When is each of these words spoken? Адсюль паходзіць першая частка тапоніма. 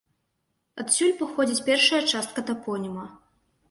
Адсюль 0.85 1.13
паходзіць 1.21 1.61
першая 1.71 2.03
частка 2.11 2.39
тапоніма. 2.53 3.11